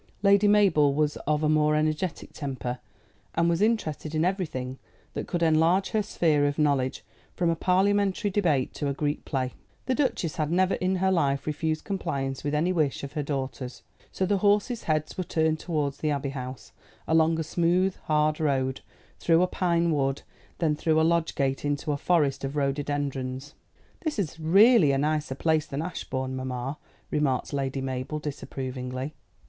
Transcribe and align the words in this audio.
Lady 0.23 0.47
Mabel 0.47 0.95
was 0.95 1.15
of 1.27 1.43
a 1.43 1.47
more 1.47 1.75
energetic 1.75 2.33
temper, 2.33 2.79
and 3.35 3.47
was 3.47 3.61
interested 3.61 4.15
in 4.15 4.25
everything 4.25 4.79
that 5.13 5.27
could 5.27 5.43
enlarge 5.43 5.89
her 5.91 6.01
sphere 6.01 6.47
of 6.47 6.57
knowledge, 6.57 7.05
from 7.35 7.51
a 7.51 7.55
parliamentary 7.55 8.31
debate 8.31 8.73
to 8.73 8.87
a 8.87 8.95
Greek 8.95 9.23
play. 9.25 9.53
The 9.85 9.93
Duchess 9.93 10.37
had 10.37 10.51
never 10.51 10.73
in 10.73 10.95
her 10.95 11.11
life 11.11 11.45
refused 11.45 11.83
compliance 11.83 12.43
with 12.43 12.55
any 12.55 12.73
wish 12.73 13.03
of 13.03 13.13
her 13.13 13.21
daughter's, 13.21 13.83
so 14.11 14.25
the 14.25 14.39
horses' 14.39 14.85
heads 14.85 15.19
were 15.19 15.23
turned 15.23 15.59
towards 15.59 15.97
the 15.99 16.09
Abbey 16.09 16.29
House, 16.29 16.71
along 17.07 17.39
a 17.39 17.43
smooth 17.43 17.95
hard 18.05 18.39
road 18.39 18.81
through 19.19 19.43
a 19.43 19.45
pine 19.45 19.91
wood, 19.91 20.23
then 20.57 20.75
through 20.75 20.99
a 20.99 21.03
lodge 21.05 21.35
gate 21.35 21.63
into 21.63 21.91
a 21.91 21.95
forest 21.97 22.43
of 22.43 22.55
rhododendrons. 22.55 23.53
"This 23.99 24.17
is 24.17 24.39
really 24.39 24.93
a 24.93 24.97
nicer 24.97 25.35
place 25.35 25.67
than 25.67 25.83
Ashbourne, 25.83 26.35
mamma," 26.35 26.79
remarked 27.11 27.53
Lady 27.53 27.81
Mabel 27.81 28.17
disapprovingly. 28.17 29.13